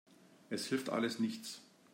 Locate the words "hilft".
0.65-0.89